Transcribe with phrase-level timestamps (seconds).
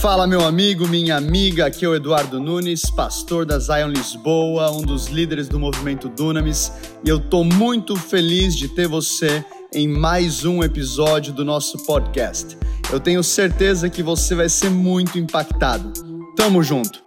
[0.00, 1.66] Fala, meu amigo, minha amiga.
[1.66, 6.72] Aqui é o Eduardo Nunes, pastor da Zion Lisboa, um dos líderes do movimento Dunamis,
[7.04, 9.44] e eu tô muito feliz de ter você
[9.74, 12.56] em mais um episódio do nosso podcast.
[12.92, 15.92] Eu tenho certeza que você vai ser muito impactado.
[16.36, 17.02] Tamo junto.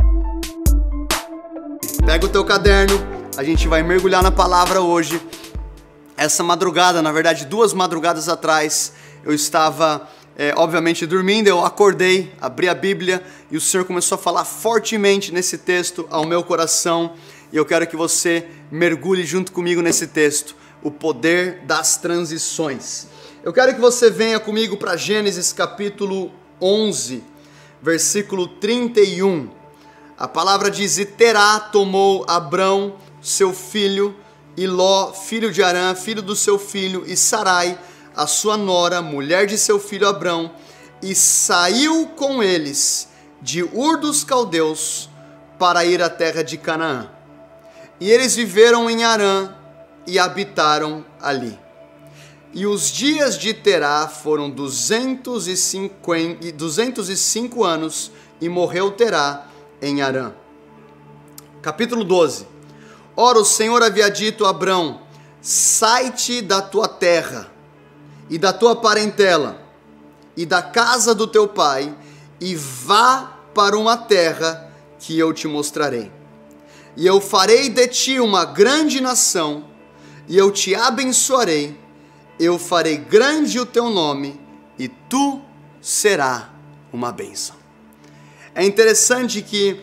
[2.05, 2.99] Pega o teu caderno,
[3.37, 5.19] a gente vai mergulhar na palavra hoje.
[6.21, 12.69] Essa madrugada, na verdade, duas madrugadas atrás, eu estava é, obviamente dormindo, eu acordei, abri
[12.69, 17.13] a Bíblia e o Senhor começou a falar fortemente nesse texto ao meu coração.
[17.51, 23.07] E eu quero que você mergulhe junto comigo nesse texto, o poder das transições.
[23.43, 27.23] Eu quero que você venha comigo para Gênesis capítulo 11,
[27.81, 29.49] versículo 31.
[30.19, 34.15] A palavra diz: E Terá tomou Abrão, seu filho,
[34.55, 37.77] e Ló, filho de Arã, filho do seu filho, e Sarai,
[38.15, 40.51] a sua nora, mulher de seu filho Abrão,
[41.01, 43.07] e saiu com eles
[43.41, 45.09] de Ur dos Caldeus
[45.57, 47.09] para ir à terra de Canaã.
[47.99, 49.55] E eles viveram em Arã
[50.05, 51.57] e habitaram ali.
[52.53, 59.47] E os dias de Terá foram 250, 205 anos, e morreu Terá
[59.81, 60.33] em Arã.
[61.61, 62.50] Capítulo 12.
[63.15, 65.01] Ora, o Senhor havia dito a Abrão:
[65.41, 67.51] Sai-te da tua terra
[68.29, 69.61] e da tua parentela
[70.35, 71.93] e da casa do teu pai
[72.39, 76.11] e vá para uma terra que eu te mostrarei.
[76.95, 79.65] E eu farei de ti uma grande nação,
[80.27, 81.77] e eu te abençoarei,
[82.39, 84.39] eu farei grande o teu nome,
[84.77, 85.41] e tu
[85.81, 86.49] será
[86.91, 87.55] uma bênção.
[88.53, 89.79] É interessante que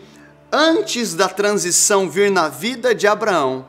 [0.51, 3.67] antes da transição vir na vida de Abraão,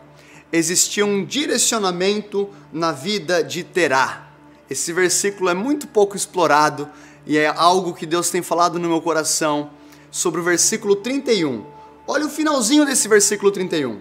[0.52, 4.28] existia um direcionamento na vida de Terá.
[4.68, 6.88] Esse versículo é muito pouco explorado
[7.26, 9.70] e é algo que Deus tem falado no meu coração
[10.10, 11.64] sobre o versículo 31.
[12.06, 14.00] Olha o finalzinho desse versículo 31.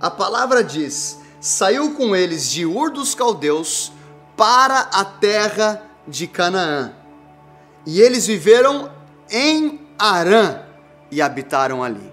[0.00, 3.92] A palavra diz: Saiu com eles de Ur dos Caldeus
[4.36, 6.92] para a terra de Canaã.
[7.84, 8.90] E eles viveram
[9.30, 10.65] em Arã
[11.10, 12.12] e habitaram ali.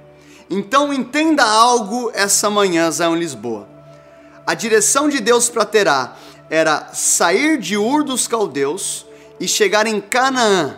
[0.50, 3.68] Então entenda algo essa manhã, Zion Lisboa.
[4.46, 6.16] A direção de Deus para Terá
[6.50, 9.06] era sair de Ur dos Caldeus
[9.40, 10.78] e chegar em Canaã.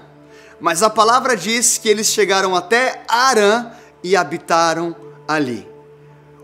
[0.60, 3.72] Mas a palavra diz que eles chegaram até Arã
[4.04, 4.96] e habitaram
[5.28, 5.68] ali.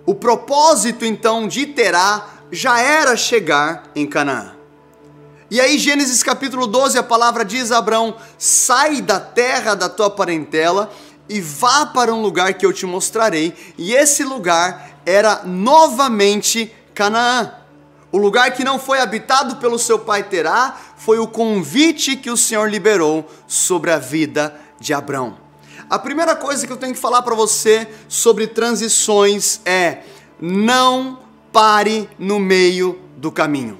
[0.05, 4.55] O propósito então de Terá já era chegar em Canaã.
[5.49, 10.09] E aí, Gênesis capítulo 12, a palavra diz a Abraão: sai da terra da tua
[10.09, 10.91] parentela
[11.27, 13.53] e vá para um lugar que eu te mostrarei.
[13.77, 17.53] E esse lugar era novamente Canaã.
[18.11, 22.35] O lugar que não foi habitado pelo seu pai Terá foi o convite que o
[22.35, 25.37] Senhor liberou sobre a vida de Abrão.
[25.89, 29.99] A primeira coisa que eu tenho que falar para você sobre transições é:
[30.39, 31.19] não
[31.51, 33.79] pare no meio do caminho.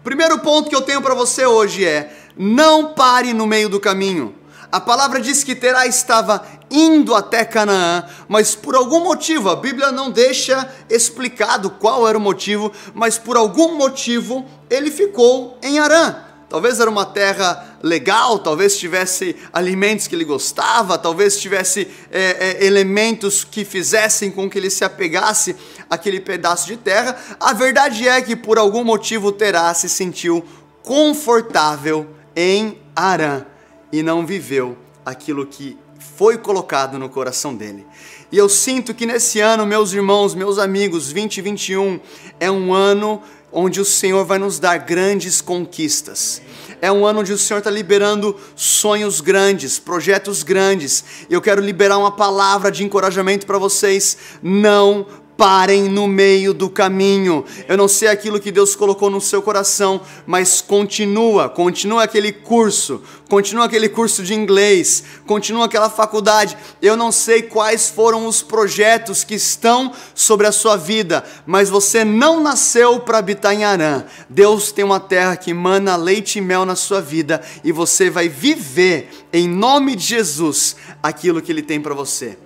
[0.00, 3.80] O primeiro ponto que eu tenho para você hoje é: não pare no meio do
[3.80, 4.34] caminho.
[4.70, 9.90] A palavra diz que Terá estava indo até Canaã, mas por algum motivo, a Bíblia
[9.90, 16.16] não deixa explicado qual era o motivo, mas por algum motivo ele ficou em Arã.
[16.50, 22.66] Talvez era uma terra legal, talvez tivesse alimentos que ele gostava, talvez tivesse é, é,
[22.66, 25.56] elementos que fizessem com que ele se apegasse
[25.88, 27.16] àquele pedaço de terra.
[27.40, 30.44] A verdade é que por algum motivo Terá se sentiu
[30.82, 32.06] confortável
[32.36, 33.44] em Arã
[33.92, 37.86] e não viveu aquilo que foi colocado no coração dele.
[38.30, 42.00] E eu sinto que nesse ano, meus irmãos, meus amigos, 2021
[42.38, 46.42] é um ano onde o Senhor vai nos dar grandes conquistas.
[46.80, 51.02] É um ano onde o Senhor está liberando sonhos grandes, projetos grandes.
[51.28, 54.16] Eu quero liberar uma palavra de encorajamento para vocês.
[54.42, 55.06] Não
[55.38, 57.44] parem no meio do caminho.
[57.68, 63.00] Eu não sei aquilo que Deus colocou no seu coração, mas continua, continua aquele curso,
[63.28, 66.58] continua aquele curso de inglês, continua aquela faculdade.
[66.82, 72.04] Eu não sei quais foram os projetos que estão sobre a sua vida, mas você
[72.04, 74.04] não nasceu para habitar em Arã.
[74.28, 78.28] Deus tem uma terra que mana leite e mel na sua vida e você vai
[78.28, 82.36] viver em nome de Jesus aquilo que ele tem para você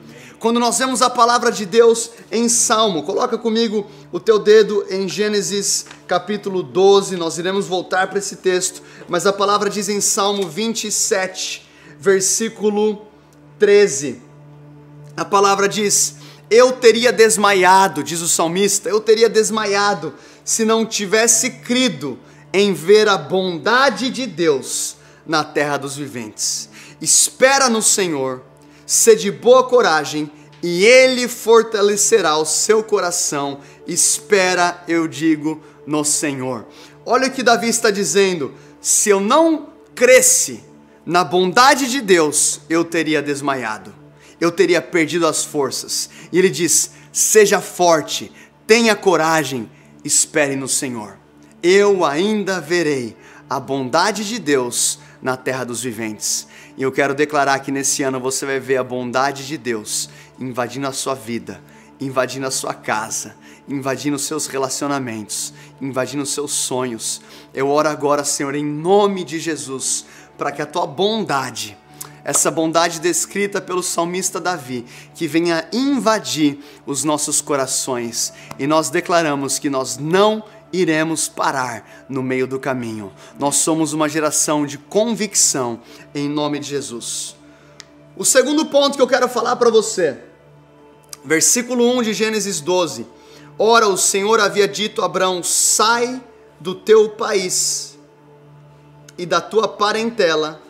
[0.43, 5.09] quando nós vemos a palavra de Deus em Salmo, coloca comigo o teu dedo em
[5.09, 10.49] Gênesis capítulo 12, nós iremos voltar para esse texto, mas a palavra diz em Salmo
[10.49, 11.65] 27,
[11.97, 13.07] versículo
[13.57, 14.21] 13.
[15.17, 16.17] A palavra diz:
[16.51, 20.13] Eu teria desmaiado, diz o salmista, eu teria desmaiado
[20.45, 22.19] se não tivesse crido
[22.53, 26.69] em ver a bondade de Deus na terra dos viventes.
[27.01, 28.43] Espera no Senhor,
[28.93, 30.31] sê de boa coragem,
[30.63, 33.61] e Ele fortalecerá o seu coração.
[33.87, 36.67] Espera, eu digo, no Senhor.
[37.07, 38.53] Olha o que Davi está dizendo:
[38.83, 40.63] se eu não cresce
[41.07, 43.95] na bondade de Deus, eu teria desmaiado,
[44.39, 46.11] eu teria perdido as forças.
[46.31, 48.31] E ele diz: seja forte,
[48.67, 49.71] tenha coragem,
[50.05, 51.19] espere no Senhor.
[51.63, 53.17] Eu ainda verei
[53.49, 56.47] a bondade de Deus na terra dos viventes.
[56.77, 60.09] E eu quero declarar que nesse ano você vai ver a bondade de Deus
[60.39, 61.61] invadindo a sua vida,
[62.01, 63.37] invadindo a sua casa,
[63.69, 67.21] invadindo os seus relacionamentos, invadindo os seus sonhos.
[67.53, 70.07] Eu oro agora, Senhor, em nome de Jesus,
[70.39, 71.77] para que a tua bondade,
[72.25, 78.33] essa bondade descrita pelo salmista Davi, que venha invadir os nossos corações.
[78.59, 80.43] E nós declaramos que nós não
[80.73, 83.13] iremos parar no meio do caminho.
[83.39, 85.81] Nós somos uma geração de convicção
[86.15, 87.37] em nome de Jesus.
[88.17, 90.19] O segundo ponto que eu quero falar para você,
[91.25, 93.07] versículo 1 de Gênesis 12.
[93.59, 96.23] Ora, o Senhor havia dito a Abraão: sai
[96.59, 97.99] do teu país
[99.17, 100.61] e da tua parentela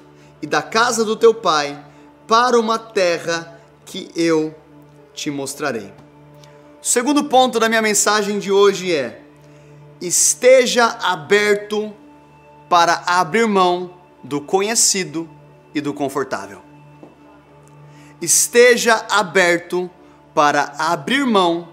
[0.41, 1.85] e da casa do teu pai
[2.27, 4.55] para uma terra que eu
[5.15, 5.93] te mostrarei.
[6.83, 9.22] O segundo ponto da minha mensagem de hoje é:
[10.03, 11.95] esteja aberto
[12.69, 15.31] para abrir mão do conhecido
[15.73, 16.61] e do confortável.
[18.21, 19.89] Esteja aberto
[20.35, 21.69] para abrir mão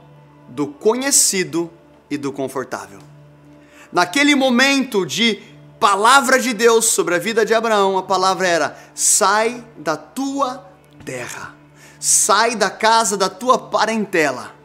[0.47, 1.71] do conhecido
[2.09, 2.99] e do confortável.
[3.91, 5.41] Naquele momento de
[5.79, 10.69] palavra de Deus sobre a vida de Abraão, a palavra era: sai da tua
[11.03, 11.55] terra,
[11.99, 14.58] sai da casa da tua parentela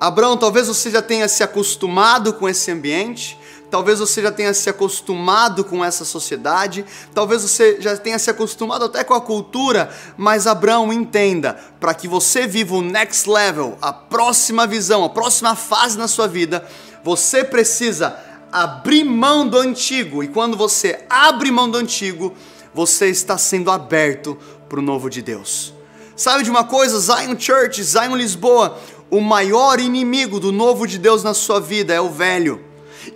[0.00, 3.36] Abraão, talvez você já tenha se acostumado com esse ambiente,
[3.68, 8.84] talvez você já tenha se acostumado com essa sociedade, talvez você já tenha se acostumado
[8.84, 13.92] até com a cultura, mas Abraão, entenda, para que você viva o next level, a
[13.92, 16.64] próxima visão, a próxima fase na sua vida,
[17.02, 18.16] você precisa
[18.52, 22.34] abrir mão do antigo, e quando você abre mão do antigo,
[22.72, 25.74] você está sendo aberto para o novo de Deus.
[26.18, 26.98] Sabe de uma coisa?
[26.98, 28.76] Zion Church, Zion Lisboa,
[29.10, 32.64] o maior inimigo do novo de Deus na sua vida é o velho.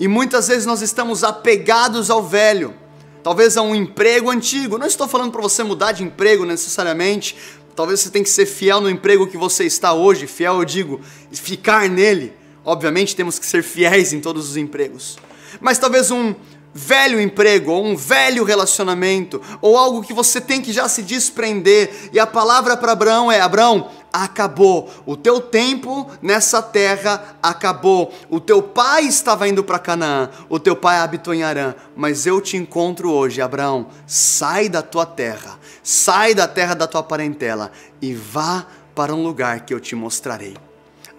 [0.00, 2.74] E muitas vezes nós estamos apegados ao velho,
[3.22, 4.78] talvez a um emprego antigo.
[4.78, 7.36] Não estou falando para você mudar de emprego necessariamente.
[7.74, 10.26] Talvez você tenha que ser fiel no emprego que você está hoje.
[10.26, 11.00] Fiel, eu digo,
[11.30, 12.34] ficar nele.
[12.64, 15.18] Obviamente temos que ser fiéis em todos os empregos.
[15.60, 16.34] Mas talvez um
[16.74, 21.90] velho emprego, ou um velho relacionamento, ou algo que você tem que já se desprender.
[22.12, 24.90] E a palavra para Abraão é: Abraão, acabou.
[25.06, 28.12] O teu tempo nessa terra acabou.
[28.28, 32.40] O teu pai estava indo para Canaã, o teu pai habitou em Arã, mas eu
[32.40, 33.86] te encontro hoje, Abraão.
[34.06, 39.60] Sai da tua terra, sai da terra da tua parentela e vá para um lugar
[39.60, 40.56] que eu te mostrarei.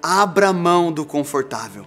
[0.02, 1.86] Abra mão do confortável.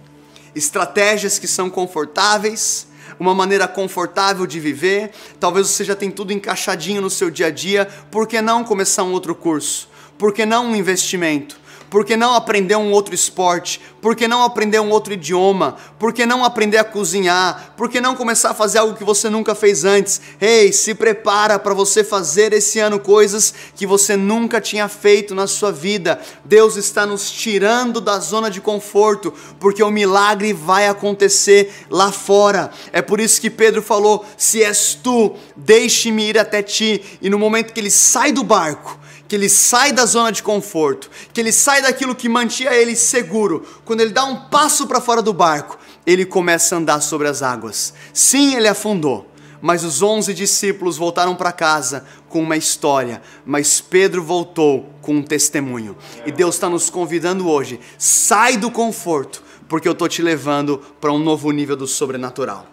[0.55, 2.87] Estratégias que são confortáveis,
[3.19, 5.11] uma maneira confortável de viver.
[5.39, 7.87] Talvez você já tenha tudo encaixadinho no seu dia a dia.
[8.11, 9.87] Por que não começar um outro curso?
[10.17, 11.59] Por que não um investimento?
[11.89, 13.79] Por que não aprender um outro esporte?
[14.01, 15.77] Por que não aprender um outro idioma?
[15.97, 17.73] Por que não aprender a cozinhar?
[17.77, 20.19] Por que não começar a fazer algo que você nunca fez antes?
[20.39, 25.47] Ei, se prepara para você fazer esse ano coisas que você nunca tinha feito na
[25.47, 26.19] sua vida.
[26.43, 32.69] Deus está nos tirando da zona de conforto, porque o milagre vai acontecer lá fora.
[32.91, 37.01] É por isso que Pedro falou: "Se és tu, deixe-me ir até ti".
[37.21, 41.09] E no momento que ele sai do barco, que ele sai da zona de conforto,
[41.33, 43.65] que ele sai daquilo que mantinha ele seguro.
[43.83, 47.41] Quando ele dá um passo para fora do barco, ele começa a andar sobre as
[47.41, 47.93] águas.
[48.13, 49.29] Sim, ele afundou,
[49.61, 55.23] mas os onze discípulos voltaram para casa com uma história, mas Pedro voltou com um
[55.23, 55.97] testemunho.
[56.25, 61.11] E Deus está nos convidando hoje: sai do conforto, porque eu estou te levando para
[61.11, 62.67] um novo nível do sobrenatural.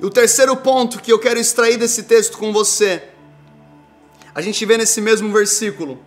[0.00, 3.02] E o terceiro ponto que eu quero extrair desse texto com você
[4.38, 5.98] a gente vê nesse mesmo versículo: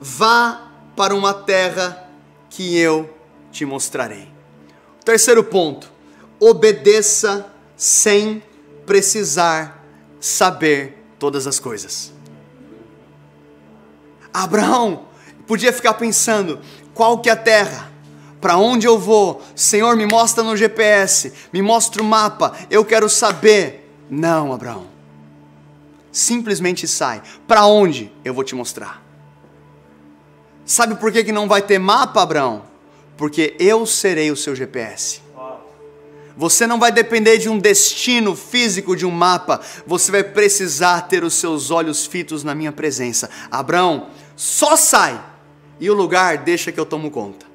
[0.00, 2.08] Vá para uma terra
[2.48, 3.14] que eu
[3.52, 4.26] te mostrarei.
[5.04, 5.92] Terceiro ponto:
[6.40, 8.42] obedeça sem
[8.86, 9.84] precisar
[10.18, 12.14] saber todas as coisas.
[14.32, 15.04] Abraão
[15.46, 16.58] podia ficar pensando:
[16.94, 17.92] qual que é a terra?
[18.40, 19.42] Para onde eu vou?
[19.54, 23.86] Senhor, me mostra no GPS, me mostra o mapa, eu quero saber.
[24.08, 24.97] Não, Abraão
[26.18, 27.22] simplesmente sai.
[27.46, 28.12] Para onde?
[28.24, 29.02] Eu vou te mostrar.
[30.64, 32.64] Sabe por que, que não vai ter mapa, Abraão?
[33.16, 35.22] Porque eu serei o seu GPS.
[36.36, 39.60] Você não vai depender de um destino físico, de um mapa.
[39.86, 43.28] Você vai precisar ter os seus olhos fitos na minha presença.
[43.50, 45.20] Abraão, só sai
[45.80, 47.46] e o lugar deixa que eu tomo conta.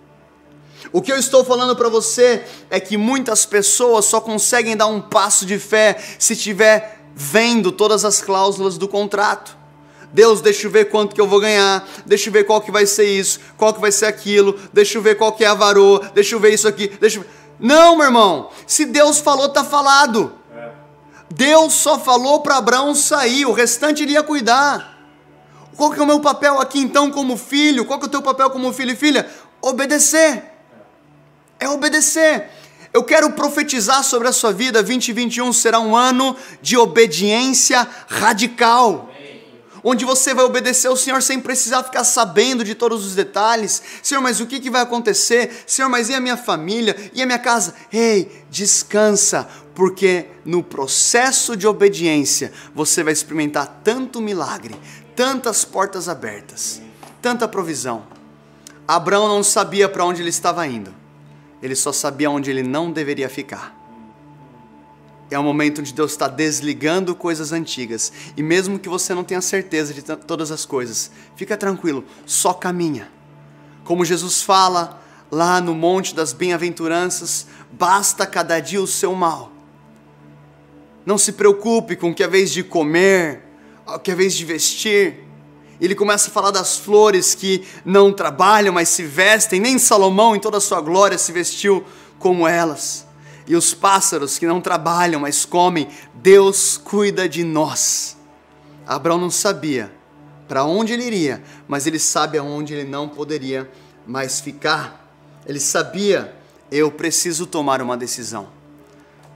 [0.91, 5.01] O que eu estou falando para você é que muitas pessoas só conseguem dar um
[5.01, 9.57] passo de fé se tiver vendo todas as cláusulas do contrato.
[10.11, 12.85] Deus, deixa eu ver quanto que eu vou ganhar, deixa eu ver qual que vai
[12.85, 16.11] ser isso, qual que vai ser aquilo, deixa eu ver qual que é a varoa,
[16.13, 17.25] deixa eu ver isso aqui, deixa eu...
[17.59, 20.33] Não, meu irmão, se Deus falou, tá falado.
[21.29, 24.93] Deus só falou para Abraão sair, o restante ele ia cuidar.
[25.75, 27.85] Qual que é o meu papel aqui então como filho?
[27.85, 29.27] Qual que é o teu papel como filho e filha?
[29.59, 30.43] Obedecer.
[31.59, 32.49] É obedecer.
[32.93, 34.83] Eu quero profetizar sobre a sua vida.
[34.83, 39.09] 2021 será um ano de obediência radical.
[39.83, 43.81] Onde você vai obedecer ao Senhor sem precisar ficar sabendo de todos os detalhes.
[44.01, 45.63] Senhor, mas o que, que vai acontecer?
[45.65, 46.95] Senhor, mas e a minha família?
[47.13, 47.73] E a minha casa?
[47.91, 54.75] Ei, descansa, porque no processo de obediência você vai experimentar tanto milagre,
[55.15, 56.79] tantas portas abertas,
[57.21, 58.03] tanta provisão.
[58.87, 60.93] Abraão não sabia para onde ele estava indo,
[61.63, 63.73] ele só sabia onde ele não deveria ficar.
[65.31, 68.11] É o momento onde Deus está desligando coisas antigas.
[68.35, 73.09] E mesmo que você não tenha certeza de todas as coisas, fica tranquilo, só caminha.
[73.85, 75.01] Como Jesus fala
[75.31, 79.49] lá no Monte das Bem-aventuranças, basta cada dia o seu mal.
[81.05, 83.41] Não se preocupe com o que é vez de comer,
[83.87, 85.22] o que é vez de vestir.
[85.85, 89.59] Ele começa a falar das flores que não trabalham, mas se vestem.
[89.59, 91.83] Nem Salomão, em toda a sua glória, se vestiu
[92.19, 93.05] como elas
[93.47, 98.17] e os pássaros que não trabalham, mas comem, Deus cuida de nós.
[98.85, 99.91] Abraão não sabia
[100.47, 103.69] para onde ele iria, mas ele sabe aonde ele não poderia
[104.05, 105.13] mais ficar.
[105.45, 106.33] Ele sabia,
[106.71, 108.47] eu preciso tomar uma decisão.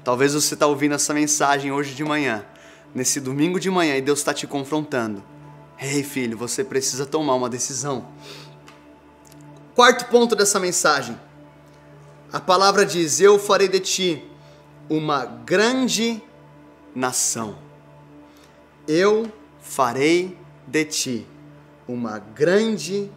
[0.04, 2.46] Talvez você está ouvindo essa mensagem hoje de manhã,
[2.96, 5.22] nesse domingo de manhã, e Deus está te confrontando.
[5.80, 8.08] Ei, filho, você precisa tomar uma decisão.
[9.76, 11.18] Quarto ponto dessa mensagem
[12.32, 14.24] a palavra diz: Eu farei de ti
[14.90, 16.22] uma grande
[16.94, 17.58] nação.
[18.88, 19.32] Eu
[19.62, 21.28] farei de ti
[21.88, 23.10] uma grande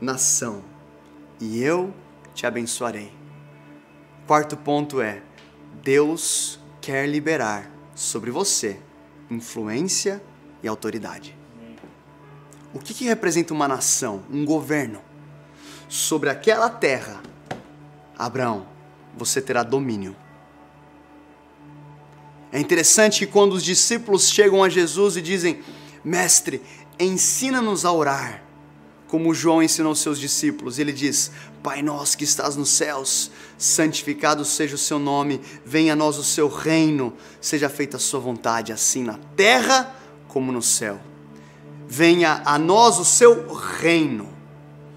[0.00, 0.64] nação
[1.40, 1.94] e eu
[2.34, 3.12] te abençoarei.
[4.26, 5.22] Quarto ponto é:
[5.82, 8.80] Deus quer liberar sobre você
[9.30, 10.20] influência
[10.62, 11.37] e autoridade.
[12.72, 15.00] O que, que representa uma nação, um governo?
[15.88, 17.22] Sobre aquela terra
[18.18, 18.66] Abraão,
[19.16, 20.14] você terá domínio.
[22.50, 25.62] É interessante que quando os discípulos chegam a Jesus e dizem:
[26.04, 26.62] Mestre,
[26.98, 28.42] ensina-nos a orar,
[29.06, 31.30] como João ensinou seus discípulos, ele diz:
[31.62, 36.24] Pai nosso que estás nos céus, santificado seja o seu nome, venha a nós o
[36.24, 39.94] seu reino, seja feita a sua vontade, assim na terra
[40.26, 41.07] como no céu.
[41.88, 44.28] Venha a nós o seu reino,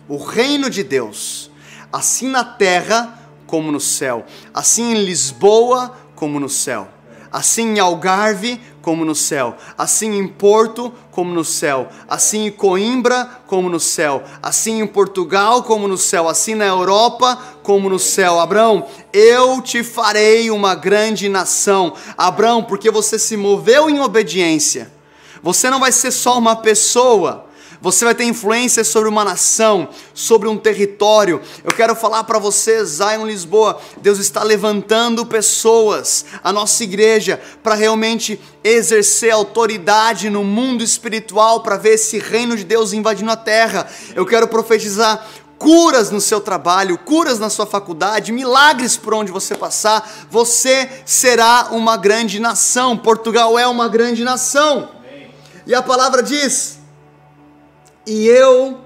[0.08, 1.52] o reino de Deus
[1.92, 6.88] assim na terra como no céu, assim em Lisboa como no céu,
[7.32, 13.30] assim em Algarve como no céu, assim em Porto como no céu, assim em Coimbra
[13.46, 18.40] como no céu, assim em Portugal como no céu, assim na Europa como no céu.
[18.40, 21.94] Abraão, eu te farei uma grande nação.
[22.18, 25.01] Abraão, porque você se moveu em obediência.
[25.42, 27.46] Você não vai ser só uma pessoa
[27.82, 31.42] você vai ter influência sobre uma nação, sobre um território.
[31.64, 37.74] Eu quero falar para você, Zion Lisboa, Deus está levantando pessoas, a nossa igreja, para
[37.74, 43.90] realmente exercer autoridade no mundo espiritual, para ver esse reino de Deus invadindo a terra.
[44.14, 45.26] Eu quero profetizar
[45.58, 51.70] curas no seu trabalho, curas na sua faculdade, milagres por onde você passar, você será
[51.72, 52.96] uma grande nação.
[52.96, 55.01] Portugal é uma grande nação.
[55.66, 56.82] E a palavra diz:
[58.06, 58.82] e eu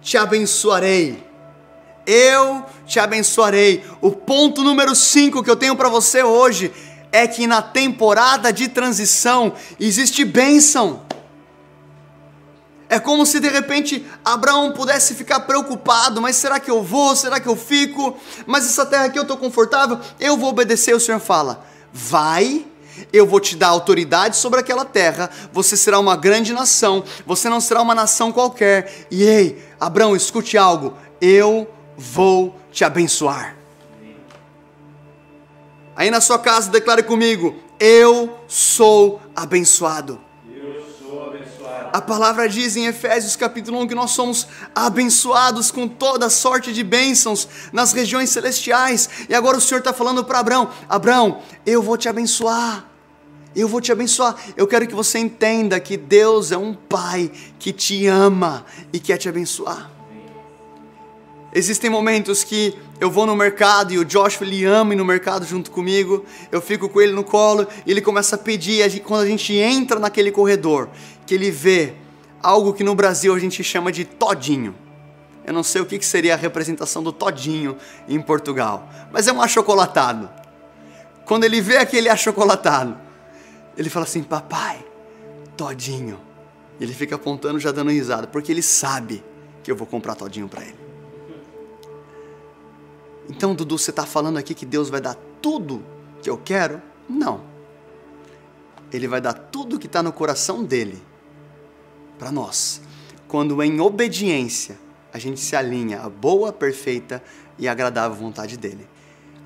[0.00, 1.26] te abençoarei.
[2.06, 3.84] Eu te abençoarei.
[4.00, 6.72] O ponto número 5 que eu tenho para você hoje
[7.10, 11.02] é que na temporada de transição existe bênção.
[12.88, 17.16] É como se de repente Abraão pudesse ficar preocupado, mas será que eu vou?
[17.16, 18.16] Será que eu fico?
[18.46, 19.98] Mas essa terra aqui eu estou confortável?
[20.20, 20.94] Eu vou obedecer.
[20.94, 22.66] O Senhor fala: vai
[23.12, 27.60] eu vou te dar autoridade sobre aquela terra, você será uma grande nação, você não
[27.60, 29.06] será uma nação qualquer.
[29.10, 33.62] E ei, Abraão, escute algo, eu vou te abençoar.
[35.94, 40.20] Aí na sua casa, declare comigo: Eu sou abençoado.
[40.48, 41.90] Eu sou abençoado.
[41.92, 46.82] A palavra diz em Efésios capítulo 1 que nós somos abençoados com toda sorte de
[46.82, 49.08] bênçãos nas regiões celestiais.
[49.28, 52.91] E agora o Senhor está falando para Abraão: Abraão, eu vou te abençoar.
[53.54, 54.36] Eu vou te abençoar.
[54.56, 59.18] Eu quero que você entenda que Deus é um Pai que te ama e quer
[59.18, 59.90] te abençoar.
[61.54, 65.44] Existem momentos que eu vou no mercado e o Joshua ele ama ir no mercado
[65.44, 66.24] junto comigo.
[66.50, 68.82] Eu fico com ele no colo e ele começa a pedir.
[68.82, 70.88] A quando a gente entra naquele corredor,
[71.26, 71.92] que ele vê
[72.42, 74.74] algo que no Brasil a gente chama de todinho.
[75.44, 77.76] Eu não sei o que seria a representação do todinho
[78.08, 80.30] em Portugal, mas é um achocolatado.
[81.26, 82.96] Quando ele vê aquele achocolatado,
[83.76, 84.84] ele fala assim: Papai,
[85.56, 86.20] todinho.
[86.80, 89.22] Ele fica apontando, já dando risada, porque ele sabe
[89.62, 90.78] que eu vou comprar todinho para ele.
[93.28, 95.84] Então, Dudu, você está falando aqui que Deus vai dar tudo
[96.20, 96.82] que eu quero?
[97.08, 97.44] Não.
[98.92, 101.00] Ele vai dar tudo que está no coração dele
[102.18, 102.82] para nós.
[103.28, 104.78] Quando em obediência
[105.12, 107.22] a gente se alinha à boa, perfeita
[107.58, 108.88] e agradável vontade dele.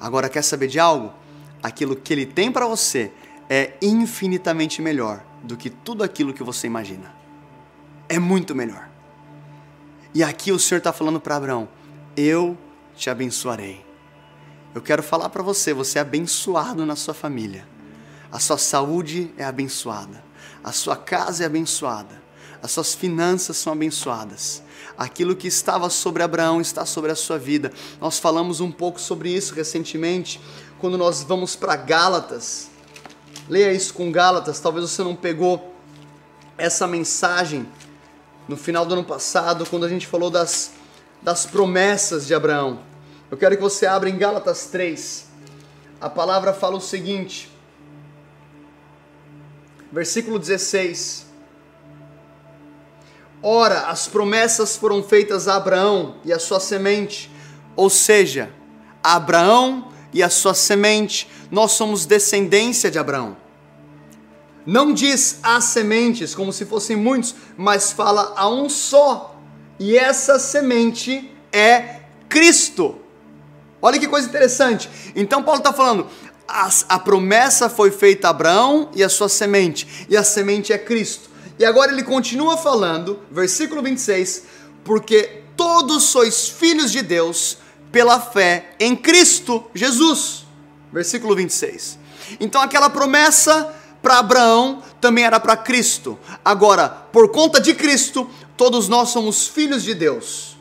[0.01, 1.13] Agora, quer saber de algo?
[1.63, 3.13] Aquilo que ele tem para você
[3.49, 7.15] é infinitamente melhor do que tudo aquilo que você imagina.
[8.09, 8.89] É muito melhor.
[10.15, 11.69] E aqui o Senhor está falando para Abraão:
[12.17, 12.57] Eu
[12.97, 13.85] te abençoarei.
[14.75, 17.67] Eu quero falar para você, você é abençoado na sua família.
[18.31, 20.23] A sua saúde é abençoada.
[20.63, 22.23] A sua casa é abençoada.
[22.63, 24.63] As suas finanças são abençoadas.
[24.99, 27.73] Aquilo que estava sobre Abraão está sobre a sua vida.
[28.01, 30.41] Nós falamos um pouco sobre isso recentemente,
[30.79, 32.69] quando nós vamos para Gálatas.
[33.49, 35.75] Leia isso com Gálatas, talvez você não pegou
[36.59, 37.67] essa mensagem
[38.49, 40.73] no final do ano passado, quando a gente falou das
[41.27, 42.79] das promessas de Abraão.
[43.31, 45.27] Eu quero que você abra em Gálatas 3.
[46.01, 47.51] A palavra fala o seguinte,
[49.91, 51.27] versículo 16.
[53.43, 57.31] Ora, as promessas foram feitas a Abraão e a sua semente,
[57.75, 58.51] ou seja,
[59.03, 63.37] Abraão e a sua semente, nós somos descendência de Abraão.
[64.65, 69.37] Não diz as sementes como se fossem muitos, mas fala a um só
[69.79, 72.97] e essa semente é Cristo.
[73.81, 74.91] Olha que coisa interessante.
[75.15, 76.07] Então Paulo está falando,
[76.49, 80.79] a, a, promessa foi feita a Abraão e a sua semente, e a semente é
[80.79, 81.31] Cristo.
[81.59, 84.45] E agora ele continua falando, versículo 26,
[84.85, 87.59] porque todos sois filhos de Deus
[87.91, 90.47] pela fé em Cristo Jesus.
[90.93, 91.99] Versículo 26.
[92.41, 96.19] Então aquela promessa para Abraão também era para Cristo.
[96.45, 100.57] Agora, por conta de Cristo, todos nós somos filhos de Deus.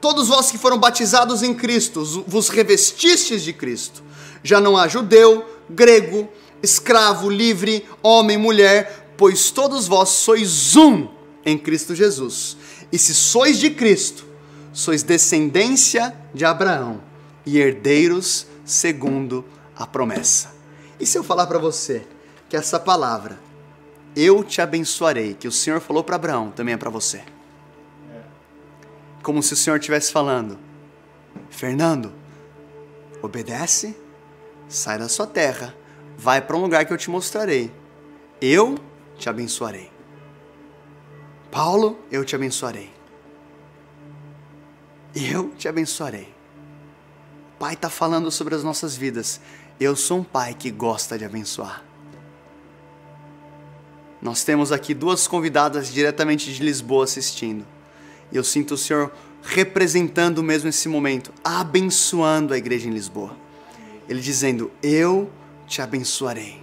[0.00, 4.02] Todos vós que foram batizados em Cristo, vos revestistes de Cristo.
[4.44, 6.28] Já não há judeu, grego,
[6.62, 11.08] escravo, livre, homem, mulher, pois todos vós sois um
[11.44, 12.56] em Cristo Jesus.
[12.92, 14.24] E se sois de Cristo,
[14.72, 17.00] sois descendência de Abraão
[17.44, 19.44] e herdeiros segundo
[19.76, 20.54] a promessa.
[21.00, 22.06] E se eu falar para você
[22.48, 23.38] que essa palavra
[24.16, 27.22] eu te abençoarei, que o Senhor falou para Abraão, também é para você.
[29.22, 30.58] Como se o Senhor estivesse falando:
[31.50, 32.12] Fernando,
[33.22, 33.96] obedece,
[34.68, 35.74] sai da sua terra,
[36.16, 37.72] vai para um lugar que eu te mostrarei.
[38.40, 38.78] Eu
[39.16, 39.90] te abençoarei.
[41.50, 42.97] Paulo, eu te abençoarei.
[45.14, 46.32] Eu te abençoarei.
[47.54, 49.40] O pai está falando sobre as nossas vidas.
[49.80, 51.84] Eu sou um pai que gosta de abençoar.
[54.20, 57.64] Nós temos aqui duas convidadas diretamente de Lisboa assistindo.
[58.32, 63.36] E eu sinto o Senhor representando mesmo esse momento, abençoando a igreja em Lisboa.
[64.08, 65.30] Ele dizendo: Eu
[65.66, 66.60] te abençoarei.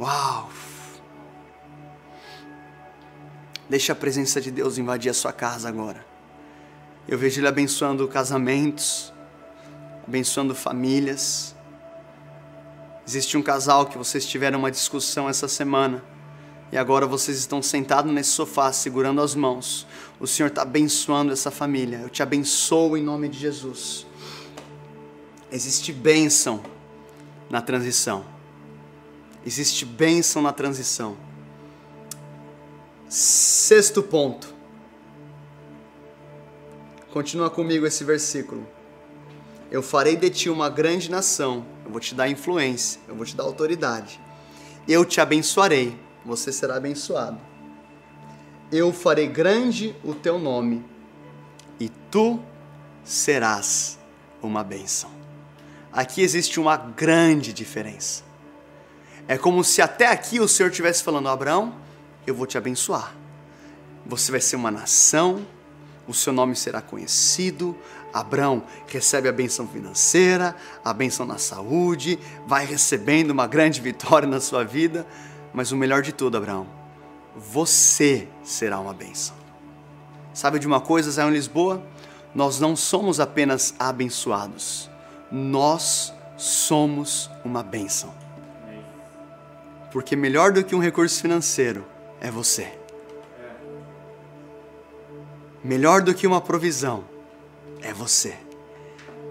[0.00, 0.50] Uau!
[3.68, 6.04] Deixa a presença de Deus invadir a sua casa agora.
[7.06, 9.12] Eu vejo Ele abençoando casamentos,
[10.06, 11.54] abençoando famílias
[13.08, 16.04] Existe um casal que vocês tiveram uma discussão essa semana
[16.70, 19.86] e agora vocês estão sentados nesse sofá segurando as mãos.
[20.20, 22.00] O Senhor está abençoando essa família.
[22.02, 24.06] Eu te abençoo em nome de Jesus.
[25.50, 26.62] Existe bênção
[27.48, 28.26] na transição.
[29.46, 31.16] Existe bênção na transição.
[33.08, 34.54] Sexto ponto.
[37.10, 38.68] Continua comigo esse versículo.
[39.70, 43.34] Eu farei de ti uma grande nação, eu vou te dar influência, eu vou te
[43.34, 44.20] dar autoridade.
[44.86, 47.40] Eu te abençoarei, você será abençoado.
[48.70, 50.84] Eu farei grande o teu nome
[51.80, 52.38] e tu
[53.02, 53.98] serás
[54.42, 55.10] uma bênção.
[55.90, 58.22] Aqui existe uma grande diferença.
[59.26, 61.87] É como se até aqui o Senhor estivesse falando, Abraão,
[62.28, 63.14] eu vou te abençoar.
[64.04, 65.46] Você vai ser uma nação,
[66.06, 67.76] o seu nome será conhecido.
[68.12, 74.40] Abraão recebe a benção financeira, a benção na saúde, vai recebendo uma grande vitória na
[74.40, 75.06] sua vida.
[75.52, 76.66] Mas o melhor de tudo, Abraão,
[77.36, 79.36] você será uma benção.
[80.32, 81.82] Sabe de uma coisa, Zion Lisboa?
[82.34, 84.90] Nós não somos apenas abençoados,
[85.32, 88.14] nós somos uma bênção.
[89.90, 91.84] Porque melhor do que um recurso financeiro
[92.20, 92.72] é você.
[95.62, 97.04] Melhor do que uma provisão
[97.82, 98.36] é você,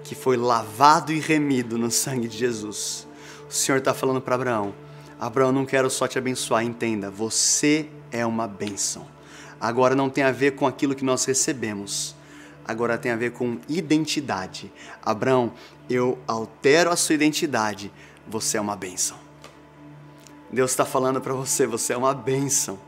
[0.04, 3.08] que foi lavado e remido no sangue de Jesus.
[3.50, 4.74] O Senhor está falando para Abraão:
[5.20, 9.08] Abraão, não quero só te abençoar, entenda, você é uma bênção.
[9.60, 12.16] Agora não tem a ver com aquilo que nós recebemos,
[12.66, 14.72] agora tem a ver com identidade.
[15.02, 15.54] Abraão,
[15.90, 17.92] eu altero a sua identidade,
[18.28, 19.27] você é uma bênção.
[20.52, 22.80] Deus está falando para você, você é uma bênção.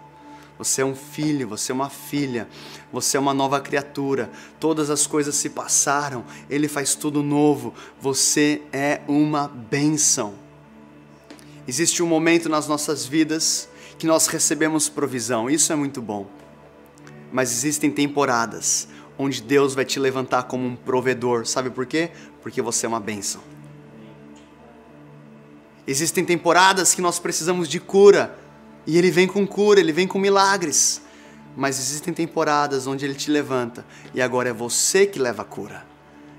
[0.60, 2.46] Você é um filho, você é uma filha,
[2.92, 4.30] você é uma nova criatura.
[4.60, 7.74] Todas as coisas se passaram, Ele faz tudo novo.
[8.02, 10.34] Você é uma bênção.
[11.66, 16.28] Existe um momento nas nossas vidas que nós recebemos provisão, isso é muito bom.
[17.32, 21.46] Mas existem temporadas onde Deus vai te levantar como um provedor.
[21.46, 22.10] Sabe por quê?
[22.42, 23.42] Porque você é uma bênção.
[25.90, 28.38] Existem temporadas que nós precisamos de cura
[28.86, 31.02] e Ele vem com cura, Ele vem com milagres.
[31.58, 35.84] Mas existem temporadas onde Ele te levanta e agora é você que leva a cura.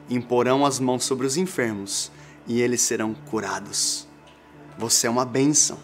[0.08, 2.12] Imporão as mãos sobre os enfermos
[2.46, 4.06] e eles serão curados.
[4.78, 5.80] Você é uma bênção.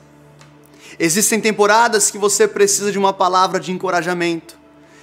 [0.97, 4.57] Existem temporadas que você precisa de uma palavra de encorajamento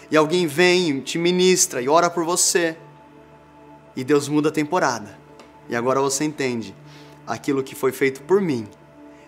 [0.09, 2.77] e alguém vem, te ministra e ora por você.
[3.93, 5.19] E Deus muda a temporada.
[5.67, 6.73] E agora você entende
[7.25, 8.67] aquilo que foi feito por mim.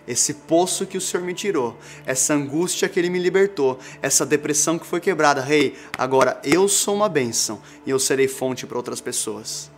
[0.06, 4.78] Esse poço que o Senhor me tirou, essa angústia que Ele me libertou, essa depressão
[4.78, 5.40] que foi quebrada.
[5.40, 9.70] Rei, agora eu sou uma bênção e eu serei fonte para outras pessoas.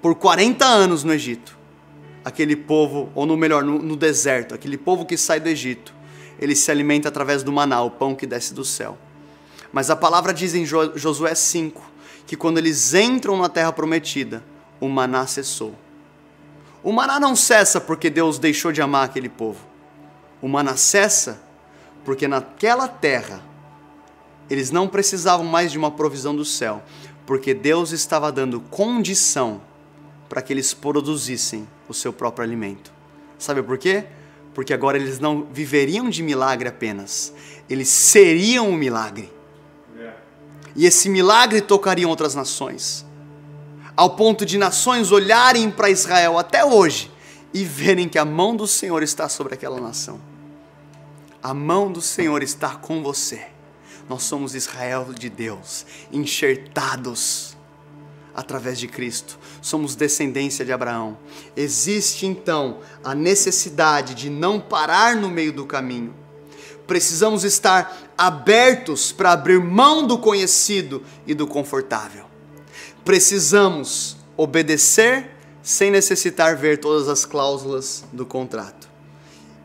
[0.00, 1.58] Por 40 anos no Egito,
[2.24, 5.92] aquele povo, ou no melhor, no, no deserto, aquele povo que sai do Egito,
[6.38, 8.96] ele se alimenta através do maná, o pão que desce do céu.
[9.72, 11.82] Mas a palavra diz em Josué 5
[12.26, 14.44] que quando eles entram na terra prometida,
[14.78, 15.74] o maná cessou.
[16.82, 19.58] O maná não cessa porque Deus deixou de amar aquele povo.
[20.40, 21.40] O maná cessa
[22.04, 23.42] porque naquela terra
[24.48, 26.82] eles não precisavam mais de uma provisão do céu,
[27.26, 29.60] porque Deus estava dando condição
[30.28, 32.92] para que eles produzissem o seu próprio alimento.
[33.38, 34.06] Sabe por quê?
[34.54, 37.34] Porque agora eles não viveriam de milagre apenas,
[37.68, 39.30] eles seriam um milagre.
[40.74, 43.04] E esse milagre tocaria outras nações,
[43.98, 47.10] ao ponto de nações olharem para Israel até hoje
[47.52, 50.20] e verem que a mão do Senhor está sobre aquela nação.
[51.42, 53.44] A mão do Senhor está com você.
[54.08, 57.56] Nós somos Israel de Deus, enxertados
[58.32, 59.36] através de Cristo.
[59.60, 61.18] Somos descendência de Abraão.
[61.56, 66.14] Existe então a necessidade de não parar no meio do caminho
[66.86, 72.28] precisamos estar abertos para abrir mão do conhecido e do confortável.
[73.08, 75.30] Precisamos obedecer
[75.62, 78.86] sem necessitar ver todas as cláusulas do contrato.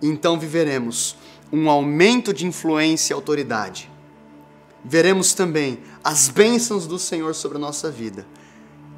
[0.02, 1.18] Então viveremos
[1.52, 3.92] um aumento de influência e autoridade.
[4.82, 8.26] Veremos também as bênçãos do Senhor sobre a nossa vida.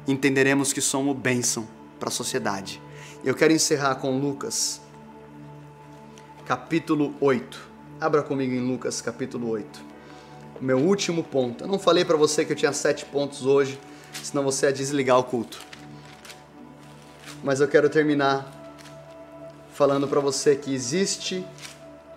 [0.06, 1.66] Entenderemos que somos bênção
[1.98, 2.80] para a sociedade.
[3.24, 4.80] Eu quero encerrar com Lucas,
[6.44, 7.68] capítulo 8.
[8.00, 9.82] Abra comigo em Lucas capítulo 8.
[10.60, 11.64] O meu último ponto.
[11.64, 13.76] Eu não falei para você que eu tinha sete pontos hoje,
[14.22, 15.60] senão você ia desligar o culto.
[17.42, 18.52] Mas eu quero terminar
[19.72, 21.44] falando para você que existe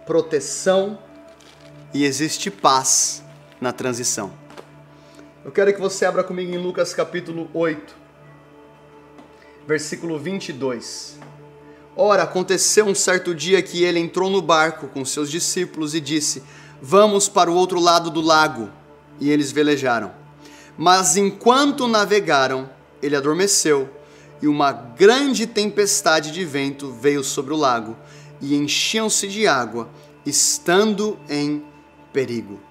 [0.06, 0.98] proteção
[1.94, 3.24] e existe paz
[3.60, 4.32] na transição.
[5.44, 7.96] Eu quero que você abra comigo em Lucas capítulo 8,
[9.68, 11.18] versículo 22.
[11.96, 16.44] Ora, aconteceu um certo dia que ele entrou no barco com seus discípulos e disse:
[16.82, 18.70] Vamos para o outro lado do lago.
[19.20, 20.19] E eles velejaram.
[20.82, 22.70] Mas enquanto navegaram,
[23.04, 23.90] ele adormeceu,
[24.42, 27.98] e uma grande tempestade de vento veio sobre o lago,
[28.40, 29.90] e enchiam-se de água,
[30.26, 31.66] estando em
[32.14, 32.62] perigo.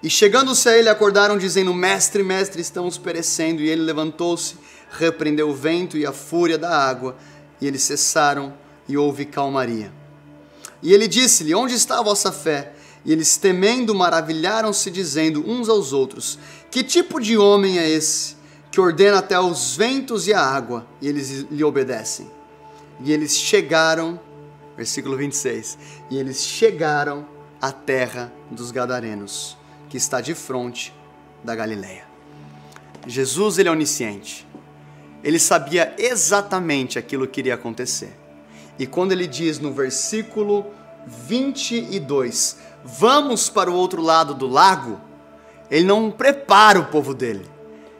[0.00, 3.60] E chegando-se a ele, acordaram, dizendo: Mestre, mestre, estamos perecendo.
[3.60, 4.54] E ele levantou-se,
[4.92, 7.16] repreendeu o vento e a fúria da água
[7.60, 8.54] e eles cessaram
[8.88, 9.92] e houve calmaria.
[10.80, 12.72] E ele disse-lhe: Onde está a vossa fé?
[13.04, 16.38] E eles, temendo, maravilharam-se, dizendo uns aos outros:
[16.70, 18.36] Que tipo de homem é esse
[18.70, 22.30] que ordena até os ventos e a água, e eles lhe obedecem?
[23.04, 24.18] E eles chegaram,
[24.76, 25.76] versículo 26,
[26.10, 27.26] e eles chegaram
[27.60, 29.56] a terra dos Gadarenos,
[29.88, 30.94] que está de frente
[31.44, 32.04] da Galileia.
[33.06, 34.46] Jesus ele é onisciente.
[35.22, 38.12] Ele sabia exatamente aquilo que iria acontecer.
[38.78, 40.66] E quando ele diz no versículo
[41.06, 45.00] 22, vamos para o outro lado do lago,
[45.70, 47.46] ele não prepara o povo dele,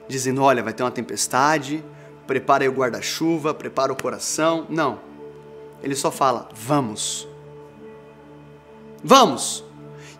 [0.08, 1.82] dizendo: olha, vai ter uma tempestade,
[2.26, 4.66] prepara aí o guarda-chuva, prepara o coração.
[4.68, 5.00] Não.
[5.82, 7.26] Ele só fala: vamos.
[9.02, 9.64] Vamos.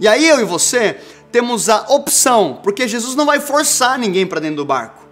[0.01, 0.99] E aí eu e você
[1.31, 5.03] temos a opção, porque Jesus não vai forçar ninguém para dentro do barco.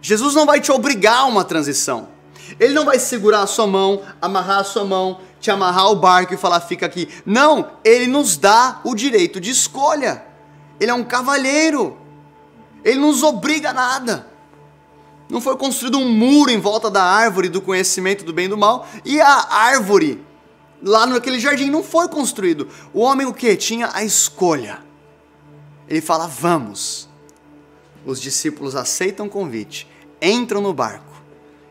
[0.00, 2.08] Jesus não vai te obrigar a uma transição.
[2.58, 6.32] Ele não vai segurar a sua mão, amarrar a sua mão, te amarrar o barco
[6.32, 7.08] e falar fica aqui.
[7.26, 10.24] Não, ele nos dá o direito de escolha.
[10.78, 11.98] Ele é um cavalheiro.
[12.84, 14.28] Ele nos obriga a nada.
[15.28, 18.56] Não foi construído um muro em volta da árvore do conhecimento do bem e do
[18.56, 20.24] mal e a árvore
[20.80, 22.68] lá naquele jardim não foi construído.
[22.94, 23.56] O homem o que?
[23.56, 24.78] Tinha a escolha.
[25.88, 27.08] Ele fala: "Vamos".
[28.06, 29.88] Os discípulos aceitam o convite,
[30.20, 31.12] entram no barco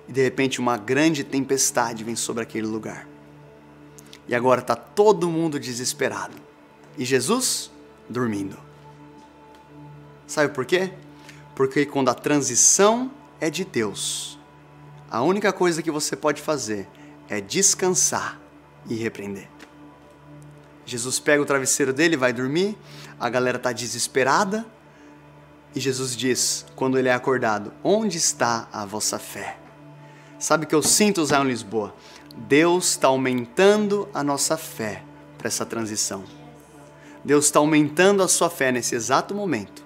[0.10, 3.11] e de repente uma grande tempestade vem sobre aquele lugar.
[4.32, 6.38] E agora está todo mundo desesperado.
[6.98, 7.70] E Jesus
[8.08, 8.58] dormindo.
[10.26, 10.94] Sabe por quê?
[11.54, 14.40] Porque quando a transição é de Deus,
[15.10, 16.88] a única coisa que você pode fazer
[17.28, 18.40] é descansar
[18.88, 19.50] e repreender.
[20.86, 22.78] Jesus pega o travesseiro dele, vai dormir,
[23.20, 24.66] a galera está desesperada,
[25.76, 29.58] e Jesus diz, quando ele é acordado: Onde está a vossa fé?
[30.40, 31.94] Sabe que eu sinto, Zion Lisboa?
[32.36, 35.04] Deus está aumentando a nossa fé
[35.38, 36.24] para essa transição.
[37.24, 39.84] Deus está aumentando a sua fé nesse exato momento.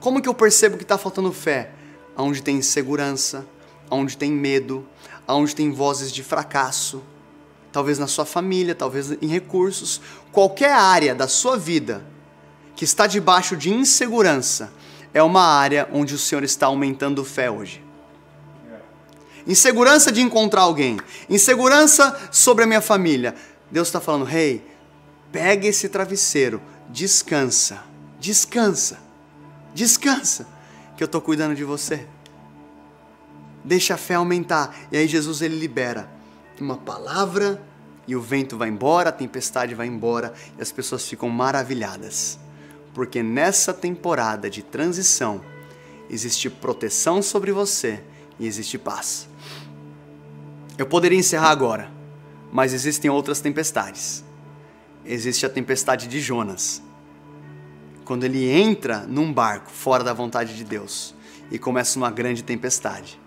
[0.00, 1.72] Como que eu percebo que está faltando fé?
[2.16, 3.46] Onde tem insegurança,
[3.90, 4.86] onde tem medo,
[5.26, 7.02] onde tem vozes de fracasso,
[7.72, 10.00] talvez na sua família, talvez em recursos,
[10.32, 12.04] qualquer área da sua vida
[12.76, 14.72] que está debaixo de insegurança
[15.12, 17.87] é uma área onde o Senhor está aumentando fé hoje.
[19.48, 23.34] Insegurança de encontrar alguém, insegurança sobre a minha família.
[23.70, 24.66] Deus está falando, rei, hey,
[25.32, 27.82] pega esse travesseiro, descansa,
[28.20, 28.98] descansa,
[29.74, 30.46] descansa,
[30.98, 32.06] que eu estou cuidando de você.
[33.64, 34.76] Deixa a fé aumentar.
[34.92, 36.10] E aí Jesus ele libera
[36.60, 37.62] uma palavra
[38.06, 42.38] e o vento vai embora, a tempestade vai embora e as pessoas ficam maravilhadas.
[42.92, 45.40] Porque nessa temporada de transição
[46.10, 48.02] existe proteção sobre você
[48.38, 49.28] e existe paz.
[50.78, 51.90] Eu poderia encerrar agora,
[52.52, 54.24] mas existem outras tempestades.
[55.04, 56.80] Existe a tempestade de Jonas.
[58.04, 61.16] Quando ele entra num barco fora da vontade de Deus
[61.50, 63.20] e começa uma grande tempestade.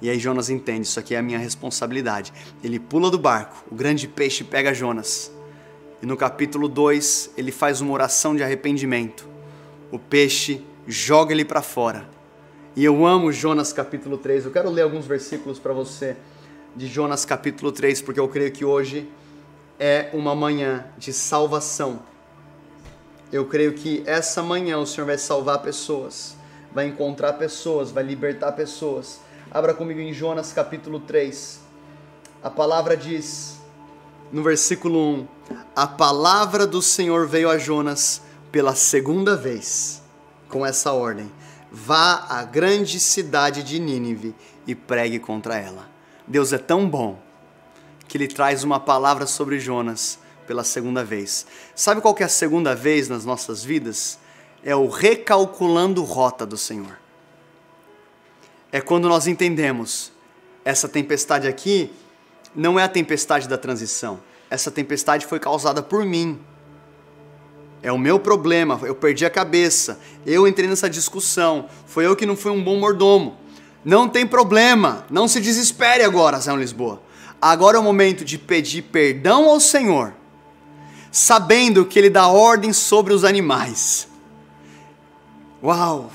[0.00, 2.32] E aí Jonas entende, isso aqui é a minha responsabilidade.
[2.64, 5.30] Ele pula do barco, o grande peixe pega Jonas.
[6.00, 9.28] E no capítulo 2, ele faz uma oração de arrependimento.
[9.90, 12.08] O peixe joga ele para fora.
[12.74, 14.46] E eu amo Jonas capítulo 3.
[14.46, 16.16] Eu quero ler alguns versículos para você
[16.74, 19.08] de Jonas capítulo 3, porque eu creio que hoje
[19.78, 22.00] é uma manhã de salvação.
[23.32, 26.36] Eu creio que essa manhã o Senhor vai salvar pessoas,
[26.72, 29.20] vai encontrar pessoas, vai libertar pessoas
[29.54, 31.60] Abra comigo em Jonas capítulo 3.
[32.42, 33.58] A palavra diz,
[34.32, 35.28] no versículo 1:
[35.76, 40.00] A palavra do Senhor veio a Jonas pela segunda vez,
[40.48, 41.30] com essa ordem:
[41.70, 44.34] Vá à grande cidade de Nínive
[44.66, 45.86] e pregue contra ela.
[46.32, 47.22] Deus é tão bom
[48.08, 51.46] que ele traz uma palavra sobre Jonas pela segunda vez.
[51.76, 54.18] Sabe qual que é a segunda vez nas nossas vidas?
[54.64, 57.02] É o recalculando rota do Senhor
[58.72, 60.10] é quando nós entendemos
[60.64, 61.92] essa tempestade aqui
[62.54, 64.20] não é a tempestade da transição.
[64.48, 66.40] Essa tempestade foi causada por mim.
[67.82, 72.24] É o meu problema, eu perdi a cabeça, eu entrei nessa discussão, foi eu que
[72.24, 73.36] não fui um bom mordomo.
[73.84, 77.02] Não tem problema, não se desespere agora, Zé Lisboa.
[77.40, 80.14] Agora é o momento de pedir perdão ao Senhor,
[81.10, 84.08] sabendo que Ele dá ordem sobre os animais.
[85.62, 86.10] Uau!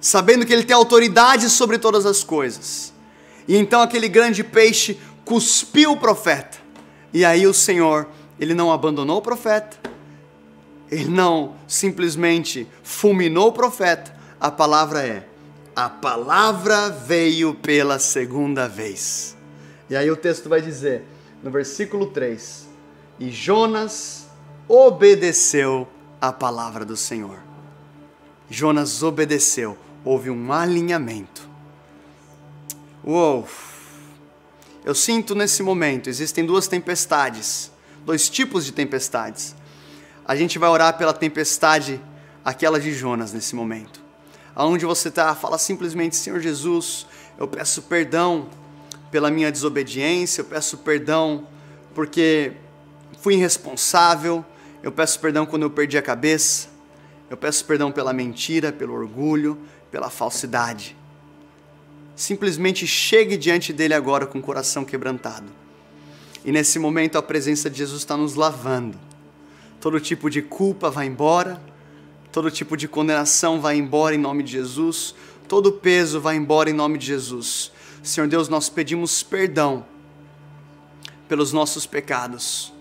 [0.00, 2.92] sabendo que ele tem autoridade sobre todas as coisas.
[3.46, 6.58] E então aquele grande peixe cuspiu o profeta.
[7.12, 9.76] E aí o Senhor, ele não abandonou o profeta,
[10.90, 14.16] ele não simplesmente fulminou o profeta.
[14.40, 15.26] A palavra é:
[15.74, 19.36] a palavra veio pela segunda vez.
[19.88, 21.04] E aí o texto vai dizer,
[21.42, 22.68] no versículo 3:
[23.18, 24.26] E Jonas
[24.68, 25.88] obedeceu
[26.20, 27.40] a palavra do Senhor.
[28.48, 31.48] Jonas obedeceu houve um alinhamento.
[33.04, 33.46] Uou!
[34.84, 37.70] Eu sinto nesse momento, existem duas tempestades,
[38.04, 39.54] dois tipos de tempestades.
[40.24, 42.00] A gente vai orar pela tempestade,
[42.44, 44.00] aquela de Jonas, nesse momento.
[44.54, 47.06] Aonde você está, fala simplesmente: Senhor Jesus,
[47.38, 48.48] eu peço perdão
[49.10, 51.46] pela minha desobediência, eu peço perdão
[51.94, 52.52] porque
[53.20, 54.44] fui irresponsável,
[54.82, 56.68] eu peço perdão quando eu perdi a cabeça,
[57.28, 59.58] eu peço perdão pela mentira, pelo orgulho,
[59.90, 60.96] pela falsidade.
[62.14, 65.46] Simplesmente chegue diante dele agora com o coração quebrantado.
[66.44, 68.98] E nesse momento a presença de Jesus está nos lavando.
[69.80, 71.60] Todo tipo de culpa vai embora,
[72.32, 75.14] todo tipo de condenação vai embora em nome de Jesus,
[75.48, 77.72] todo peso vai embora em nome de Jesus.
[78.02, 79.84] Senhor Deus, nós pedimos perdão
[81.28, 82.72] pelos nossos pecados.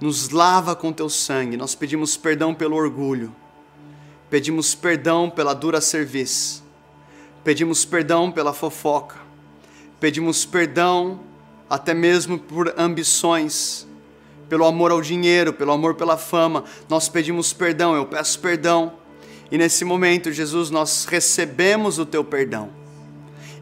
[0.00, 1.56] Nos lava com teu sangue.
[1.56, 3.34] Nós pedimos perdão pelo orgulho.
[4.28, 6.64] Pedimos perdão pela dura serviço.
[7.44, 9.16] Pedimos perdão pela fofoca.
[10.00, 11.20] Pedimos perdão
[11.70, 13.86] até mesmo por ambições,
[14.52, 16.64] pelo amor ao dinheiro, pelo amor pela fama.
[16.86, 18.92] Nós pedimos perdão, eu peço perdão.
[19.50, 22.68] E nesse momento, Jesus, nós recebemos o teu perdão.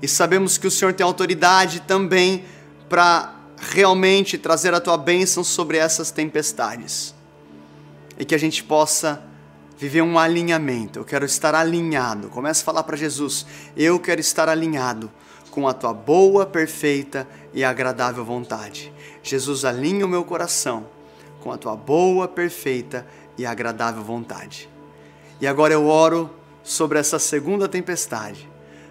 [0.03, 2.44] E sabemos que o Senhor tem autoridade também
[2.88, 7.14] para realmente trazer a tua bênção sobre essas tempestades.
[8.18, 9.22] E que a gente possa
[9.79, 10.98] viver um alinhamento.
[10.98, 12.31] Eu quero estar alinhado.
[12.31, 15.09] Comece a falar para Jesus: Eu quero estar alinhado
[15.53, 18.92] com a tua boa, perfeita e agradável vontade.
[19.22, 20.87] Jesus, alinha o meu coração
[21.40, 23.06] com a tua boa, perfeita
[23.37, 24.68] e agradável vontade.
[25.40, 26.30] E agora eu oro
[26.62, 28.48] sobre essa segunda tempestade.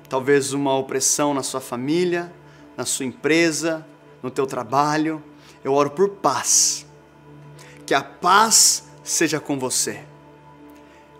[0.07, 2.33] Talvez uma opressão na sua família,
[2.75, 3.85] na sua empresa,
[4.23, 5.23] no teu trabalho.
[5.63, 6.85] Eu oro por paz.
[7.85, 10.03] Que a paz seja com você.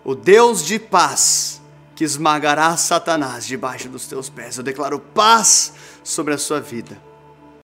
[0.04, 1.60] O Deus de paz
[1.94, 4.56] que esmagará Satanás debaixo dos teus pés.
[4.56, 7.09] Eu declaro paz sobre a sua vida